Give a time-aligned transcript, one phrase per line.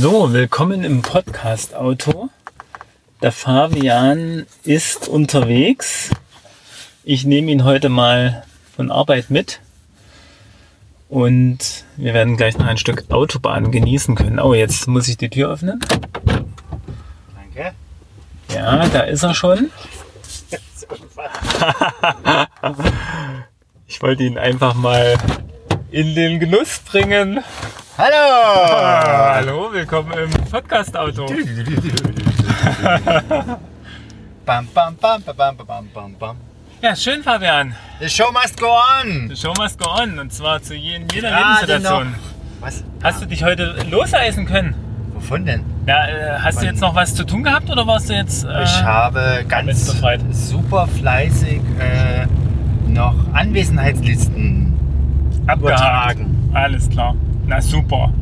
[0.00, 2.28] So, willkommen im Podcast-Auto.
[3.20, 6.10] Der Fabian ist unterwegs.
[7.02, 8.44] Ich nehme ihn heute mal
[8.76, 9.58] von Arbeit mit.
[11.08, 14.38] Und wir werden gleich noch ein Stück Autobahn genießen können.
[14.38, 15.80] Oh, jetzt muss ich die Tür öffnen.
[17.34, 17.74] Danke.
[18.54, 19.72] Ja, da ist er schon.
[23.88, 25.16] Ich wollte ihn einfach mal
[25.90, 27.42] in den Genuss bringen.
[27.98, 29.34] Hallo!
[29.34, 31.26] Hallo, willkommen im Podcast-Auto.
[34.46, 36.36] Bam, bam, bam, bam, bam, bam, bam.
[36.80, 37.74] Ja, schön, Fabian.
[38.00, 39.28] The show must go on!
[39.28, 40.18] The show must go on.
[40.20, 42.12] Und zwar zu jeder Gerade Lebenssituation.
[42.12, 42.18] noch.
[42.60, 42.84] Was?
[43.02, 44.74] Hast du dich heute loseisen können?
[45.14, 45.64] Wovon denn?
[45.86, 48.44] Ja, äh, hast du jetzt noch was zu tun gehabt oder warst du jetzt.
[48.44, 49.86] Äh, Ich habe ganz
[50.32, 52.26] super fleißig äh,
[52.88, 54.72] noch Anwesenheitslisten
[55.46, 55.80] abgehakt?
[56.20, 56.50] übertragen.
[56.54, 57.14] Alles klar.
[57.48, 58.12] Na super.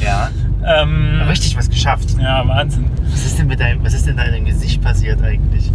[0.00, 0.30] Ja,
[0.64, 2.16] Ähm, richtig was geschafft.
[2.20, 2.86] ja, Wahnsinn.
[3.10, 5.70] Was ist denn mit deinem, was ist denn deinem Gesicht passiert eigentlich?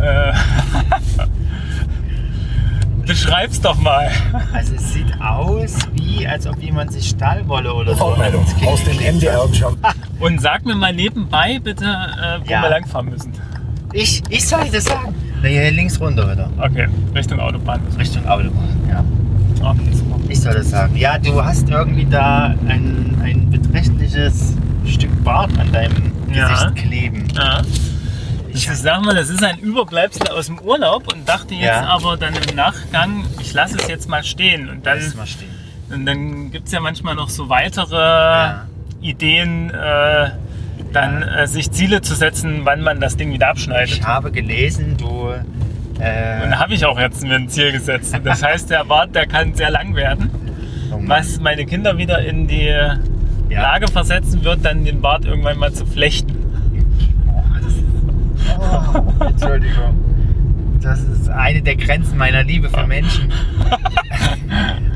[0.00, 0.32] Äh,
[3.06, 4.10] Beschreib's doch mal.
[4.52, 8.98] Also es sieht aus wie, als ob jemand sich Stahlwolle oder so Vormeldung aus dem
[8.98, 9.14] hat.
[9.14, 9.76] MDR-Shop.
[10.18, 12.62] Und sag mir mal nebenbei bitte, äh, wo Ja.
[12.62, 13.32] wir langfahren müssen.
[13.92, 15.14] Ich, ich soll das sagen.
[15.40, 16.50] Na, hier links runter wieder.
[16.58, 17.80] Okay, Richtung Autobahn.
[17.96, 19.04] Richtung Autobahn, ja.
[19.92, 20.16] Super.
[20.28, 20.96] Ich soll das sagen.
[20.96, 24.54] Ja, du hast irgendwie da ein, ein beträchtliches
[24.86, 26.48] Stück Bart an deinem Ja.
[26.48, 27.24] Gesicht kleben.
[27.34, 27.62] Ja.
[28.52, 31.86] Ich, Ich sag mal, das ist ein Überbleibsel aus dem Urlaub und dachte jetzt Ja.
[31.86, 34.68] aber dann im Nachgang, ich lasse es jetzt mal stehen.
[34.70, 35.48] Und dann, mal stehen.
[35.92, 38.66] und dann gibt es ja manchmal noch so weitere Ja.
[39.02, 40.30] Ideen, äh,
[40.92, 43.90] dann äh, sich Ziele zu setzen, wann man das Ding wieder abschneidet.
[43.90, 45.30] Ich habe gelesen, du.
[45.98, 48.14] Und Äh, da habe ich auch jetzt mir ein Ziel gesetzt.
[48.14, 50.30] Und Das heißt, der Bart, der kann sehr lang werden,
[50.92, 52.66] oh was meine Kinder wieder in die
[53.48, 53.62] Ja.
[53.62, 56.34] Lage versetzen wird, dann den Bart irgendwann mal zu flechten.
[57.28, 57.84] Oh, das ist,
[58.58, 60.04] oh, Entschuldigung.
[60.82, 63.32] Das ist eine der Grenzen meiner Liebe für Menschen.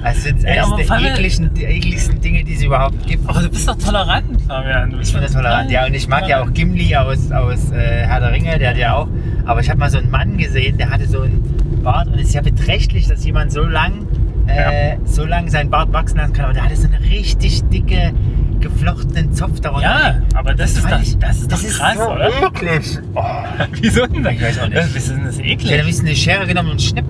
[0.03, 3.29] Das sind eines der ekligsten, die ekligsten Dinge, die es überhaupt gibt.
[3.29, 4.99] Aber du bist doch tolerant, Fabian.
[5.01, 5.71] Ich doch tolerant.
[5.71, 8.77] Ja, und ich mag ja auch Gimli aus, aus äh, Herr der Ringe, der hat
[8.77, 9.09] ja auch.
[9.47, 11.43] Aber ich habe mal so einen Mann gesehen, der hatte so einen
[11.83, 14.07] Bart und es ist ja beträchtlich, dass jemand so lang,
[14.47, 16.47] äh, so lang seinen Bart wachsen lassen kann.
[16.51, 18.13] Und der hatte so eine richtig dicke,
[18.61, 19.83] geflochtenen Zopf darunter.
[19.89, 22.29] Ja, aber das, ist, fand doch, ich- das ist doch krass, so oder?
[22.47, 22.99] eklig.
[23.15, 23.23] Oh.
[23.81, 24.33] Wieso denn das?
[24.35, 24.77] Ich weiß auch nicht.
[24.77, 25.81] Das, wieso ist das Ich hätte eklig?
[25.81, 27.05] ein bisschen eine Schere genommen und schnipp.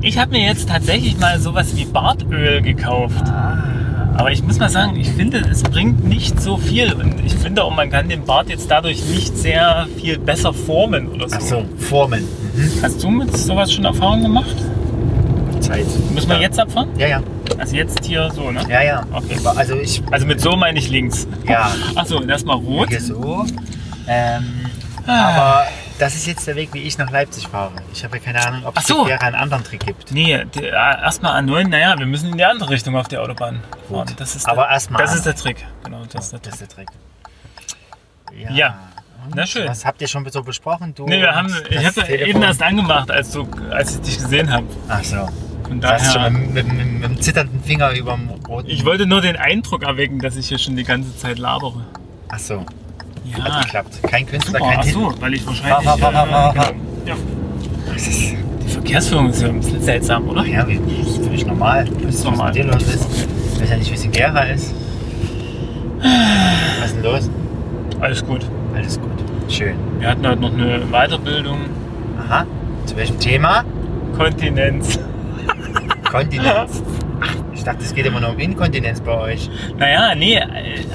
[0.00, 3.22] Ich habe mir jetzt tatsächlich mal sowas wie Bartöl gekauft.
[3.26, 3.58] Ah.
[4.18, 6.92] Aber ich muss mal sagen, ich finde, es bringt nicht so viel.
[6.92, 11.06] Und ich finde auch, man kann den Bart jetzt dadurch nicht sehr viel besser formen
[11.08, 11.36] oder so.
[11.36, 12.24] Ach so, Formen.
[12.54, 12.72] Mhm.
[12.82, 14.56] Hast du mit sowas schon Erfahrung gemacht?
[15.60, 15.86] Zeit.
[16.12, 16.42] Müssen wir Ja.
[16.42, 16.88] jetzt abfahren?
[16.98, 17.22] Ja, ja.
[17.58, 18.60] Also jetzt hier so, ne?
[18.68, 19.06] Ja, ja.
[19.12, 19.36] Okay.
[19.56, 21.28] Also ich, Also mit so meine ich links.
[21.48, 21.70] ja.
[21.94, 22.88] Achso, erstmal rot.
[22.88, 23.46] Hier so.
[24.08, 24.42] Ähm,
[25.06, 25.12] Ah.
[25.28, 25.66] aber
[25.98, 27.72] das ist jetzt der Weg, wie ich nach Leipzig fahre.
[27.92, 29.06] Ich habe ja keine Ahnung, ob es so.
[29.06, 30.12] hier einen anderen Trick gibt.
[30.12, 34.06] Nee, äh, erstmal A9, naja, wir müssen in die andere Richtung auf die Autobahn fahren.
[34.06, 34.20] Gut.
[34.20, 35.66] Das ist Aber der, erst mal Das ist der Trick.
[35.84, 36.60] Genau, das ist der Das Trick.
[36.60, 36.88] ist der Trick.
[38.56, 38.78] Ja.
[39.26, 39.68] Und Na schön.
[39.68, 40.94] Was habt ihr schon so besprochen?
[40.94, 42.28] Du Nee, wir haben, ich das habe Telefon?
[42.28, 44.66] eben erst angemacht, als, du, als ich dich gesehen habe.
[44.88, 45.28] Ach so.
[45.66, 48.70] Von Du hast schon daher, mit, mit, mit, mit dem zitternden Finger über dem roten.
[48.70, 51.84] ich wollte nur den Eindruck erwecken, dass ich hier schon die ganze Zeit labere.
[52.28, 52.64] Ach so.
[53.36, 53.98] Ja, Hat geklappt.
[54.02, 54.70] Kein Künstler, super.
[54.70, 55.86] kein Ach so, weil ich wahrscheinlich...
[55.86, 56.50] Wa, wa, wa, wa, wa, wa.
[56.50, 56.66] äh, genau.
[57.06, 57.14] ja.
[57.92, 58.32] Das ist,
[58.64, 60.44] Die Verkehrsführung ist ja ein bisschen seltsam, oder?
[60.44, 61.86] ja, wie- das ist völlig normal.
[62.04, 62.46] Was ist normal.
[62.48, 63.06] mit dir los ist?
[63.54, 64.74] Ich weiß ja nicht, wie es in Gera ist.
[66.80, 67.30] Was ist denn los?
[68.00, 68.46] Alles gut.
[68.74, 69.10] Alles gut.
[69.48, 69.74] Schön.
[69.98, 71.58] Wir hatten heute noch eine Weiterbildung.
[72.28, 72.44] Aha.
[72.86, 73.64] Zu welchem Thema?
[74.16, 74.98] Kontinenz.
[76.10, 76.82] Kontinenz.
[77.20, 79.50] Ach, ich dachte, es geht immer nur um Inkontinenz bei euch.
[79.78, 80.42] Naja, nee, äh,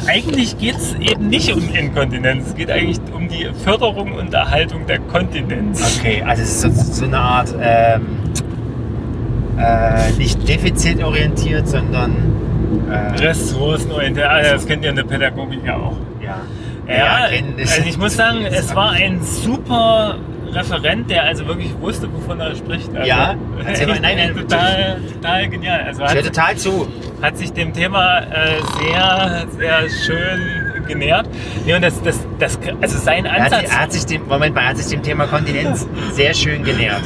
[0.07, 2.47] eigentlich geht es eben nicht um Inkontinenz.
[2.49, 5.99] Es geht eigentlich um die Förderung und Erhaltung der Kontinenz.
[5.99, 8.05] Okay, also es ist so, eine Art, ähm,
[9.57, 12.11] äh, nicht defizitorientiert, sondern
[12.89, 14.25] äh, Ressourcenorientiert.
[14.27, 15.97] Ah, ja, das kennt ihr in der Pädagogik ja auch.
[16.21, 16.37] ja.
[16.85, 17.27] Ja,
[17.57, 20.15] das- also ich muss sagen, es war ein super
[20.53, 22.89] Referent, der also wirklich wusste, wovon er spricht.
[22.95, 23.35] Also Ja?
[23.67, 25.81] Echt, nein, nein, total, total genial.
[25.87, 26.87] Also hat, total zu.
[27.21, 31.27] hat sich dem Thema äh, sehr, sehr schön genähert.
[31.65, 33.71] Nee, und das, das, das, also sein Er hat, Ansatz.
[33.71, 37.01] er hat sich dem, Moment mal, hat sich dem Thema Kontinenz sehr schön genähert.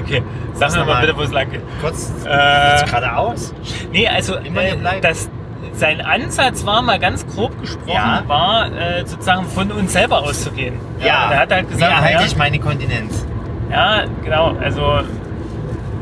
[0.00, 0.22] okay,
[0.54, 1.62] sag mir mal bitte, wo es lang geht.
[1.80, 3.52] Kurz Äh, geradeaus.
[3.92, 5.28] Nee, also Immer äh, das,
[5.76, 8.22] sein Ansatz war mal ganz grob gesprochen, Ja.
[8.26, 10.74] war äh, sozusagen von uns selber auszugehen.
[11.04, 13.26] Ja, und er hat halt wie gesagt, erhalte ja, ich meine Kontinenz?
[13.70, 15.00] ja, genau, also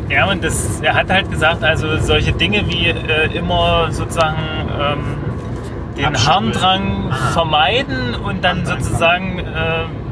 [0.09, 4.37] ja, und das, er hat halt gesagt, also solche Dinge wie äh, immer sozusagen
[4.81, 4.99] ähm,
[5.97, 6.35] den Abspulen.
[6.35, 7.15] Harndrang Ah.
[7.33, 9.43] vermeiden und dann Harndrang sozusagen äh,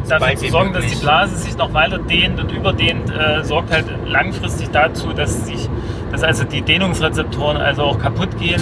[0.08, 0.97] dafür zu wie sorgen, dass die.
[0.97, 5.69] Blase sich noch weiter dehnt und überdehnt, äh, sorgt halt langfristig dazu, dass sich,
[6.11, 8.61] dass also die Dehnungsrezeptoren also auch kaputt gehen.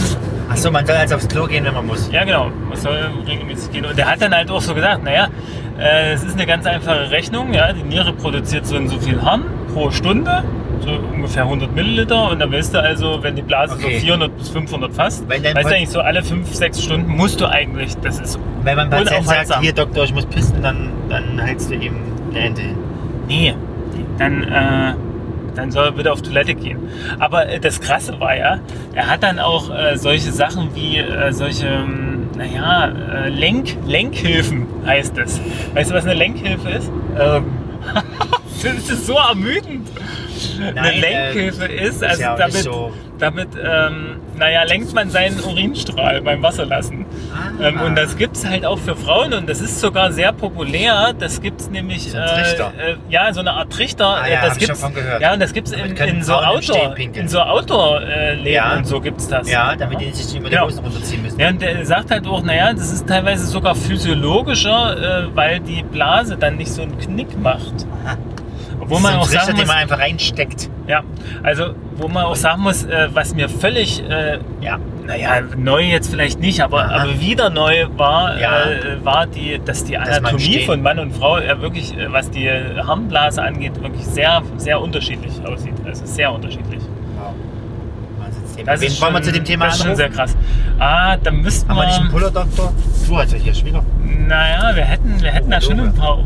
[0.50, 2.10] Achso, man soll also aufs Klo gehen, wenn man muss.
[2.12, 2.50] Ja, genau.
[2.68, 3.84] Man soll regelmäßig gehen.
[3.84, 5.28] Und der hat dann halt auch so gesagt, naja,
[5.78, 7.54] äh, es ist eine ganz einfache Rechnung.
[7.54, 10.42] Ja, die Niere produziert so und so viel Harn pro Stunde,
[10.80, 12.30] so ungefähr 100 Milliliter.
[12.30, 13.94] Und dann weißt du also, wenn die Blase Okay.
[13.94, 17.46] so 400 bis 500 fasst, weißt du eigentlich so alle 5, 6 Stunden musst du
[17.46, 21.70] eigentlich, das ist Wenn man Patient sagt, hier Doktor, ich muss pissen, dann, dann hältst
[21.70, 21.94] du ihm
[22.30, 22.76] eine Ente hin.
[23.28, 23.54] Nee,
[24.18, 24.94] dann, äh,
[25.54, 26.78] dann soll er bitte auf Toilette gehen.
[27.18, 28.60] Aber äh, das Krasse war ja,
[28.94, 34.66] er hat dann auch äh, solche Sachen wie äh, solche, ähm, naja, äh, Lenk, Lenkhilfen
[34.86, 35.40] heißt es.
[35.74, 36.90] Weißt du, was eine Lenkhilfe ist?
[37.18, 37.44] Ähm,
[38.62, 39.88] Das ist so ermüdend.
[40.60, 42.92] eine Nein, Lenkhilfe äh, ist, also ja auch damit, so.
[43.18, 47.04] damit ähm, naja, lenkt man seinen Urinstrahl beim Wasserlassen.
[47.34, 47.62] Ah.
[47.68, 51.14] Ähm, und das gibt es halt auch für Frauen und das ist sogar sehr populär.
[51.18, 52.18] Das gibt es nämlich, So.
[52.18, 52.22] Äh,
[52.92, 54.06] äh, ja, so eine Art Trichter.
[54.06, 55.20] Ah Äh, ja, das gibt's, schon gehört.
[55.20, 58.76] Ja, und das gibt es in, in so Outdoor, in so Outdoor-Läden Ja.
[58.76, 59.50] und so gibt es das.
[59.50, 60.62] Ja, damit die sich nicht immer die Ja.
[60.64, 61.38] Hosen runterziehen müssen.
[61.38, 65.82] Ja, und der sagt halt auch, naja, das ist teilweise sogar physiologischer, äh, weil die
[65.82, 67.86] Blase dann nicht so einen Knick macht.
[68.06, 68.16] Aha.
[68.96, 70.70] Das man auch ein Trichter, sagen den muss, man einfach reinsteckt.
[70.86, 71.02] ja,
[71.42, 74.78] also wo man auch sagen muss, äh, was mir völlig, äh, Ja.
[75.06, 77.02] naja, neu jetzt vielleicht nicht, aber, Aha.
[77.02, 78.62] aber wieder neu war, Ja.
[78.64, 82.30] äh, war die, dass die Anatomie stehen- von Mann und Frau ja wirklich, äh, was
[82.30, 85.74] die Harnblase angeht, wirklich sehr, sehr unterschiedlich aussieht.
[85.86, 86.80] Also sehr unterschiedlich.
[87.18, 87.34] Wow.
[88.18, 88.72] Wahnsinnsthema.
[88.72, 90.36] Das Wen ist wollen wir schon- zu dem Thema Das ist schon sehr krass.
[90.78, 92.72] Ah, da müssten Haben wir nicht einen wir, Puller-Doktor?
[93.06, 93.82] Du also hier schon wieder.
[94.26, 96.18] naja, wir hätten, wir hätten da schon ein paar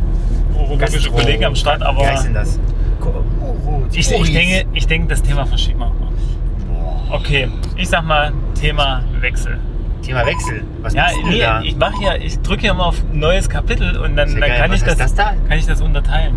[0.55, 2.59] urologische Gastro- Kollegen am Start, aber Wie heißt denn das?
[3.01, 4.33] Ko- Uro- ich, ich, Uris.
[4.33, 5.87] denke, ich denke, das Thema verschieben wir.
[5.91, 7.17] Boah.
[7.17, 9.59] Okay, ich sag mal Thema Wechsel.
[10.03, 10.63] Thema Wechsel.
[10.83, 11.61] Was Ja, machst du nee, da?
[11.63, 14.71] ich mache ja, ich drücke ja mal auf neues Kapitel und dann, Sehr dann kann,
[14.71, 15.33] Was ich das, das da?
[15.49, 16.35] kann ich das unterteilen.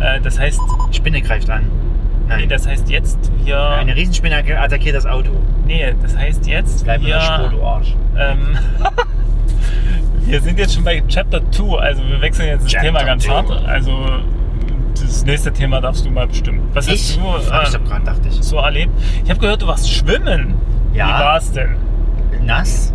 [0.00, 0.60] Äh, das heißt,
[0.92, 1.62] Spinne greift an.
[2.28, 2.48] nee, Nein.
[2.48, 5.30] das heißt jetzt hier, Eine Riesenspinne attackiert das Auto.
[5.66, 7.94] nee, das heißt jetzt Bleib in der Spur, hier, du Arsch.
[8.18, 8.56] ähm,
[10.26, 13.24] wir sind jetzt schon bei Chapter 2, also wir wechseln jetzt das Chapter Thema ganz
[13.24, 13.32] 2.
[13.32, 13.50] hart.
[13.66, 13.92] Also
[15.00, 16.68] das nächste Thema darfst du mal bestimmen.
[16.74, 17.18] Was Ich?
[17.18, 18.34] hast du Hab ich äh, doch gerade, dachte ich.
[18.42, 18.92] so erlebt?
[19.24, 20.54] Ich habe gehört, du warst schwimmen.
[20.94, 21.06] Ja.
[21.08, 21.76] Wie war's denn?
[22.44, 22.92] Nass.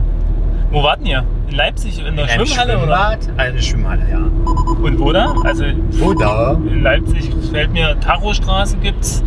[0.71, 1.23] Wo warten ihr?
[1.49, 1.97] In Leipzig?
[1.99, 2.77] In der In einem Schwimmhalle?
[2.77, 3.17] Oder?
[3.21, 3.39] Schwimmbad?
[3.39, 4.17] Eine Schwimmhalle, ja.
[4.17, 5.33] Und wo da?
[5.43, 6.53] Also Wo da?
[6.53, 9.23] in Leipzig fällt mir Tarostraße gibt's,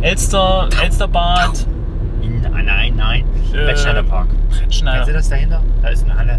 [0.00, 1.66] Elster, Elsterbad,
[2.22, 3.24] In, nein, nein.
[3.52, 4.28] Äh, Brettschneider Park.
[4.30, 5.12] Kennst du Brettschneider.
[5.12, 5.62] das dahinter?
[5.82, 6.38] Da ist eine Halle.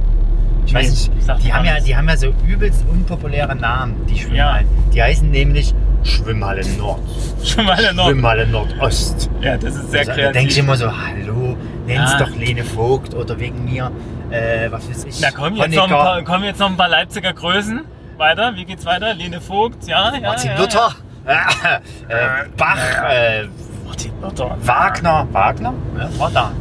[0.65, 1.11] Ich weiß nicht.
[1.43, 4.67] Die haben, ja, die haben ja so übelst unpopuläre Namen, die Schwimmhallen.
[4.93, 5.73] Die heißen nämlich
[6.03, 6.99] Schwimmhalle Nord.
[7.43, 8.09] Schwimmhalle Nord.
[8.09, 9.29] Schwimmhalle Nordost.
[9.41, 10.57] Ja, das ist sehr Also, da denke ich kreativ.
[10.59, 12.17] immer so, hallo, nenn's Ja.
[12.19, 13.91] doch Lene Vogt oder wegen mir,
[14.31, 15.19] äh, was weiß ich.
[15.21, 17.81] Na komm jetzt, noch ein paar, kommen jetzt noch ein paar Leipziger Größen.
[18.17, 19.13] Weiter, wie geht's weiter?
[19.13, 20.19] Lene Vogt, ja, ja.
[20.21, 20.89] Martin ja, Luther,
[21.25, 22.77] äh, Bach,
[23.09, 23.47] äh, Ja.
[23.85, 24.57] Martin Luther.
[24.63, 25.73] Wagner, Wagner?
[25.97, 26.51] Ja, war da.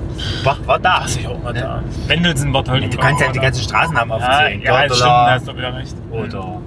[0.44, 1.00] Bach war da.
[1.02, 1.82] Ach, sicher auch mal da.
[2.08, 2.88] Mendelssohn, Bartholdy.
[2.90, 4.62] Du kannst ja war die ganzen Straßennamen Ja, aufzählen.
[4.62, 5.94] ja, das stimmt, da hast du wieder recht.
[6.10, 6.60] oder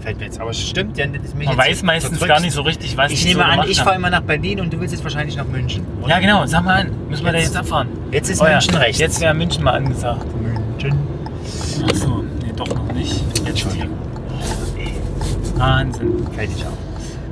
[0.00, 2.52] fällt mir jetzt, aber es stimmt ja, das mich Man weiß so meistens gar nicht
[2.52, 4.92] so richtig, was Ich nehme so an, ich fahre immer nach Berlin und du willst
[4.92, 5.86] jetzt wahrscheinlich nach München.
[6.02, 6.10] oder?
[6.10, 6.90] Ja, genau, sag mal an.
[7.08, 7.88] Müssen wir da Jetzt- abfahren?
[8.10, 8.98] Jetzt ist Oh ja, München rechts.
[8.98, 10.26] Jetzt wäre München mal angesagt.
[10.42, 10.98] München.
[11.88, 13.12] Achso, nee, doch noch nicht.
[13.38, 13.96] Jetzt Entschuldigung.
[15.56, 16.26] Wahnsinn.
[16.34, 16.72] Fällt dich auf.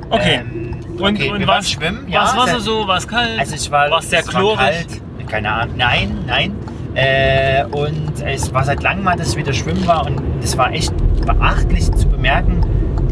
[0.09, 0.41] Okay.
[0.41, 2.23] Ähm, Und, okay, und was, schwimmen, ja.
[2.23, 2.87] was war so, so?
[2.87, 3.39] War es kalt?
[3.39, 4.87] Also es war, war es sehr es war kalt.
[5.33, 5.75] Keine Ahnung.
[5.77, 6.51] Nein, nein.
[6.93, 10.71] Äh, und es war seit langem mal, dass ich wieder schwimmen war und es war
[10.71, 10.93] echt
[11.25, 12.61] beachtlich zu bemerken,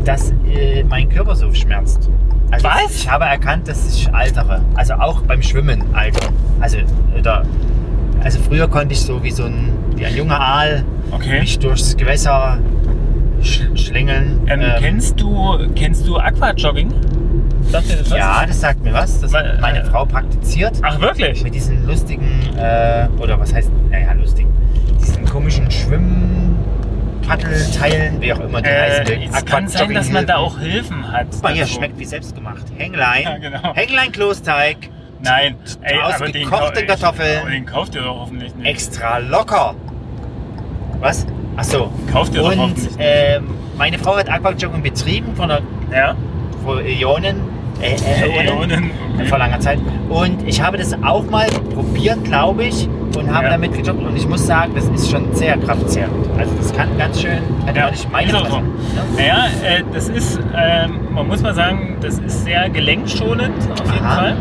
[0.06, 2.12] dass äh, mein Körper so schmerzt.
[2.52, 2.96] Also Was?
[2.96, 4.62] Ich habe erkannt, dass ich altere.
[4.76, 6.30] Also auch beim Schwimmen alter.
[6.60, 7.42] Also, äh, da,
[8.24, 11.40] also früher konnte ich so wie so ein, wie ein junger Aal Okay.
[11.40, 12.60] mich durchs Gewässer
[13.42, 14.42] sch schlängeln.
[14.46, 16.94] Ähm, Ähm, kennst du, kennst du Aquajogging?
[17.72, 18.18] Sagt dir das was?
[18.18, 19.20] Ja, das sagt mir was.
[19.22, 20.78] Das hat meine äh, Frau praktiziert.
[20.82, 21.42] Ach, wirklich?
[21.44, 22.26] Mit diesen lustigen,
[22.58, 24.48] äh, oder was heißt, naja, lustig,
[25.00, 29.06] diesen komischen Schwimmpaddelteilen, wie auch immer die heißen.
[29.08, 31.28] Äh, es kann sein, dass man da auch Hilfen hat.
[31.32, 31.76] Guck mal, hier dazu.
[31.76, 32.64] schmeckt wie selbstgemacht.
[32.78, 33.24] Hänglein.
[33.24, 33.74] Ja, genau.
[33.76, 34.78] Hänglein Klosteig.
[35.24, 37.42] Nein, ey, Aus aber den, gekochten kau- Kartoffeln.
[37.42, 38.68] Aber den kauft ihr doch hoffentlich nicht.
[38.68, 39.76] Extra locker.
[41.00, 41.28] Was?
[41.58, 41.92] Ach so.
[42.12, 42.98] Kauft ihr doch Und hoffentlich nicht.
[43.00, 43.48] ähm,
[43.78, 45.62] meine Frau hat Aquajogging betrieben vor, einer,
[45.94, 46.16] ja?
[46.64, 46.82] vor
[47.82, 48.04] Äonen.
[48.06, 49.26] Äh, äh, Äonen, okay.
[49.26, 49.80] vor langer Zeit.
[50.10, 53.52] Und ich habe das auch mal probiert, glaube ich, und habe Ja.
[53.52, 54.04] damit gejoggt.
[54.06, 56.14] Und ich muss sagen, das ist schon sehr kraftzehrend.
[56.38, 58.58] Also das kann ganz schön, hat Ja, nicht meine auch so.
[58.58, 58.64] Ne?
[59.18, 64.06] Naja, äh, das ist, ähm, man muss mal sagen, das ist sehr gelenkschonend auf jeden
[64.06, 64.16] Aha.
[64.16, 64.36] Fall.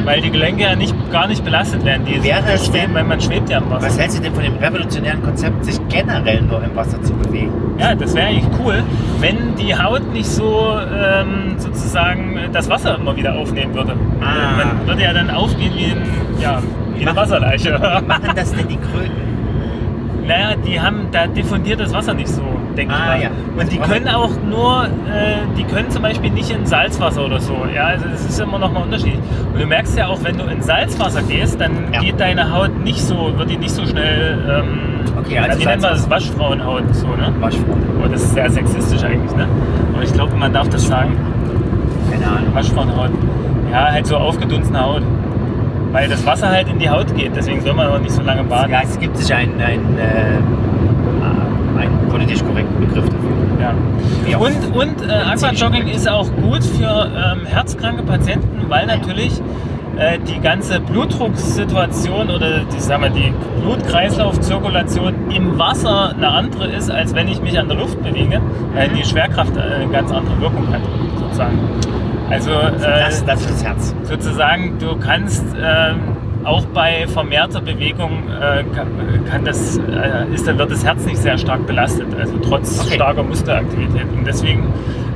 [0.00, 0.06] Mhm.
[0.06, 2.04] weil die Gelenke ja nicht, gar nicht belastet werden.
[2.06, 3.86] Die Wäre es denn- weil man schwebt ja im Wasser.
[3.86, 7.52] Was hältst du denn von dem revolutionären Konzept, sich generell nur im Wasser zu bewegen?
[7.78, 8.82] Ja, das wäre eigentlich cool,
[9.20, 13.92] wenn die Haut nicht so ähm, sozusagen das Wasser immer wieder aufnehmen würde.
[14.20, 14.56] Ah.
[14.64, 16.02] Man würde ja dann aufgehen wie, ein,
[16.40, 16.62] ja,
[16.94, 18.02] wie eine Machen- Wasserleiche.
[18.06, 19.10] Machen das denn die Kröten?
[20.26, 22.42] Naja, die haben, da diffundiert das Wasser nicht so,
[22.76, 23.22] denke ich Ah, mal.
[23.22, 23.30] ja.
[23.58, 27.54] Und die können auch nur, äh, die können zum Beispiel nicht in Salzwasser oder so.
[27.74, 29.18] Ja, also das ist immer noch mal unterschiedlich.
[29.52, 32.00] Und du merkst ja auch, wenn du in Salzwasser gehst, dann Ja.
[32.00, 34.80] geht deine Haut nicht so, wird die nicht so schnell, ähm,
[35.18, 36.08] Okay, also wie nennt man das?
[36.10, 37.32] Waschfrauenhaut, so, ne?
[37.40, 37.64] Waschfrau.
[38.04, 39.48] Oh, das ist sehr sexistisch eigentlich, ne?
[39.94, 41.16] Aber ich glaube, man darf das sagen.
[42.12, 42.54] Keine Ahnung.
[42.54, 43.10] Waschfrauenhaut.
[43.72, 45.02] Ja, halt so aufgedunsene Haut.
[45.92, 48.44] Weil das Wasser halt in die Haut geht, deswegen soll man auch nicht so lange
[48.44, 48.70] baden.
[48.70, 50.38] Ja, es gibt sich einen, einen, äh,
[51.78, 53.30] einen politisch korrekten Begriff dafür.
[54.28, 54.38] Ja.
[54.38, 59.40] Und, und äh, Aquajogging ist auch gut für ähm, herzkranke Patienten, weil natürlich
[59.96, 66.90] äh, die ganze Blutdrucksituation oder die, sagen wir, die Blutkreislaufzirkulation im Wasser eine andere ist,
[66.90, 68.40] als wenn ich mich an der Luft bewege,
[68.74, 70.82] weil die Schwerkraft äh, eine ganz andere Wirkung hat,
[71.18, 71.58] sozusagen.
[72.30, 73.94] Also äh, Das, das ist das Herz.
[74.02, 76.00] sozusagen, du kannst ähm,
[76.46, 78.64] auch bei vermehrter Bewegung äh,
[79.30, 82.94] kann, das, äh, ist, dann wird das Herz nicht sehr stark belastet, also trotz Okay.
[82.94, 84.06] starker Muskelaktivität.
[84.16, 84.64] Und deswegen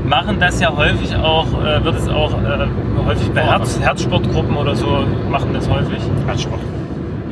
[0.04, 2.66] machen das ja häufig auch, äh, wird es auch äh,
[3.06, 3.42] häufig bei.
[3.42, 6.00] Herz, Herzsportgruppen oder so machen das häufig.
[6.26, 6.60] Herzsport.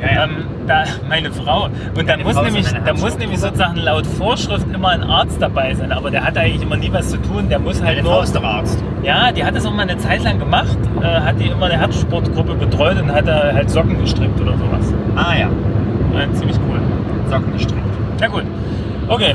[0.00, 0.31] Ja, Ähm,
[0.67, 1.69] da, meine Frau.
[1.97, 5.75] Und da muss, Frau nämlich, da muss nämlich sozusagen laut Vorschrift immer ein Arzt dabei
[5.75, 5.93] sein.
[5.93, 7.49] Aber der hat eigentlich immer nie was zu tun.
[7.49, 8.12] Der muss halt Deine nur.
[8.12, 8.83] Frau ist doch Arzt.
[9.02, 11.78] Ja, die hat das auch mal eine Zeit lang gemacht, äh, hat die immer eine
[11.78, 14.93] Herzsportgruppe betreut und hat da halt Socken gestrickt oder sowas.
[15.17, 15.47] Ah ja,
[16.19, 16.78] Äh, ziemlich cool.
[17.31, 17.83] Socken gestrickt.
[18.21, 18.45] Na gut.
[19.09, 19.35] Okay,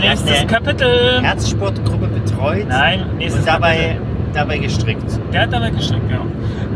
[0.00, 1.20] nächstes Kapitel.
[1.22, 4.00] Herzsportgruppe betreut Nein, nächstes und dabei, Kapitel.
[4.34, 5.20] dabei gestrickt.
[5.32, 6.22] Der hat dabei gestrickt, genau.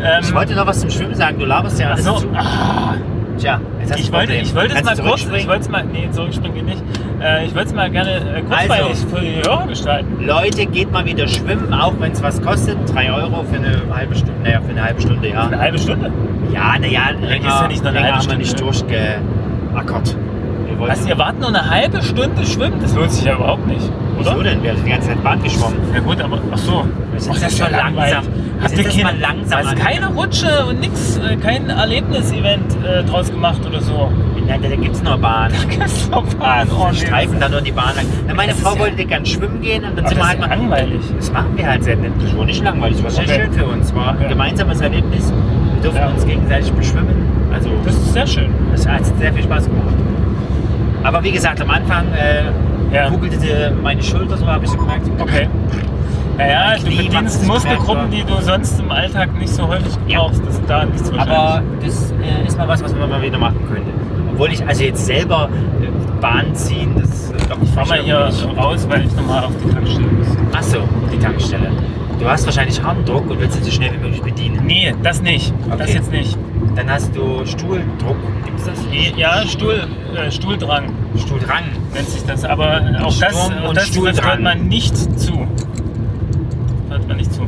[0.00, 2.28] Ähm, Ich wollte noch was zum Schwimmen sagen, du laberst ja alles so, zu.
[2.34, 2.94] ah,
[3.38, 6.08] Tja, jetzt hast ich wollte, ich wollte es mal kurz, ich wollte es mal, nee,
[6.10, 6.82] zurückspringen nicht.
[7.20, 9.08] Äh, ich wollte es mal gerne äh, kurzweilig Also.
[9.08, 10.24] für die Hörer gestalten.
[10.24, 12.76] Leute, geht mal wieder schwimmen, auch wenn es was kostet.
[12.92, 14.40] 3 Euro für eine halbe Stunde.
[14.42, 15.42] Naja, für eine halbe Stunde, ja.
[15.46, 16.10] Eine halbe Stunde.
[16.52, 18.72] Ja, naja, länger, ja nicht nur eine länger halbe haben wir nicht Stunde.
[18.72, 20.16] durchgeackert.
[20.76, 22.78] Wir wollten- Was, ihr wart nur eine halbe Stunde schwimmen?
[22.82, 23.90] Das lohnt sich ja überhaupt nicht,
[24.20, 24.30] oder?
[24.32, 24.62] Wieso denn?
[24.62, 25.78] Wir sind die ganze Zeit Bahn geschwommen.
[25.94, 26.84] Ja gut, aber ach so.
[26.84, 28.24] Ach, das ist schon langsam.
[28.62, 33.04] Habt ihr das keine, langsam hast an- keine Rutsche und nix, äh, kein Erlebnisevent äh,
[33.04, 34.10] draus gemacht oder so?
[34.46, 35.50] Ja, da gibt es nur Bahn.
[35.78, 36.98] Kannst du fahren, oh, Wir nee.
[36.98, 38.04] streifen da nur die Bahn lang.
[38.28, 40.40] Na, meine Das Frau ja- wollte gern schwimmen gehen und dann Aber sind wir halt
[40.40, 40.48] mal.
[40.50, 41.00] langweilig.
[41.16, 42.12] Das machen wir halt sehr nett.
[42.22, 43.44] Das war nicht langweilig, das war sehr Okay.
[43.44, 43.94] schön für uns.
[43.94, 45.32] War ein gemeinsames Erlebnis.
[45.74, 46.08] Wir durften Ja.
[46.08, 47.16] uns gegenseitig beschwimmen.
[47.52, 48.50] Also, Das ist sehr schön.
[48.72, 49.94] das hat sehr viel Spaß gemacht.
[51.06, 52.42] Aber wie gesagt, am Anfang äh,
[52.92, 53.08] Ja.
[53.08, 55.08] kugelte meine Schulter so, habe ich so gemerkt.
[55.20, 55.48] Okay.
[56.36, 60.18] Naja, du bedienst Muskelgruppen, die du sonst im Alltag nicht so häufig Ja.
[60.18, 60.44] brauchst.
[60.44, 63.60] Das ist da nichts Aber das äh, ist mal was, was man mal wieder machen
[63.68, 63.90] könnte.
[64.32, 65.48] Obwohl ich also jetzt selber
[65.80, 69.52] äh, Bahn ziehen, das äh, doch Ich fahr mal hier raus, weil ich nochmal auf
[69.64, 70.26] die Tankstelle muss.
[70.56, 70.78] Achso,
[71.12, 71.70] die Tankstelle.
[72.18, 74.64] Du hast wahrscheinlich Harndruck und willst ihn so schnell wie möglich bedienen.
[74.64, 75.52] Nee, das nicht.
[75.68, 75.92] Das Okay.
[75.94, 76.36] jetzt nicht.
[76.74, 78.16] Dann hast du Stuhldruck.
[78.44, 78.78] Gibt es das?
[79.16, 80.84] Ja, Stuhl, äh, Stuhldrang
[81.18, 81.64] Stuhldrang.
[81.94, 82.44] nennt sich das.
[82.44, 85.46] Aber auch das, Sturm auch und das hört man nicht zu.
[86.88, 87.42] Hört man nicht zu.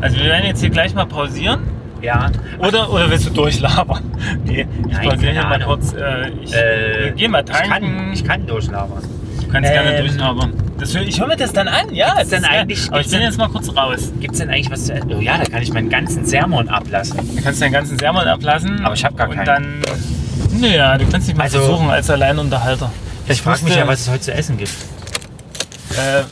[0.00, 1.60] Also wir werden jetzt hier gleich mal pausieren.
[2.02, 2.30] Ja.
[2.58, 4.02] Oder, oder willst du durchlabern?
[4.44, 5.92] Nee, ich Nein, pausiere hier mal kurz.
[5.94, 8.10] Äh, ich Äh, äh, gehe mal Ich kann, tanken.
[8.12, 9.02] ich kann durchlabern.
[9.40, 10.52] du kannst gerne ähm, durchlabern.
[10.78, 12.14] Das, ich höre mir das dann an, ja.
[12.14, 14.10] Gibt's das denn eigentlich- Aber ich bin jetzt mal kurz raus.
[14.20, 15.12] Gibt es denn eigentlich was zu essen?
[15.14, 17.16] Oh ja, da kann ich meinen ganzen Sermon ablassen.
[17.36, 18.84] Du kannst deinen ganzen Sermon ablassen.
[18.84, 19.82] Aber ich hab gar Und keinen.
[19.82, 20.60] dann.
[20.60, 22.90] Naja, du kannst dich mal Also- versuchen als Alleinunterhalter.
[23.28, 24.72] Ich frage mich ja, was es heute zu essen gibt.
[25.92, 26.24] Äh,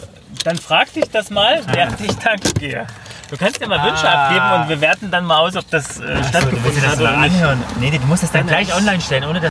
[0.44, 2.84] dann frag dich das mal, während ich tanken gehe.
[3.30, 4.26] Du kannst dir mal Wünsche Ah.
[4.26, 7.32] abgeben und wir werten dann mal aus, ob das äh, stattgefunden das hat oder nicht.
[7.34, 7.62] anhören.
[7.80, 8.64] Nee, nee, du musst das dann nein.
[8.66, 9.50] gleich online stellen, ohne das.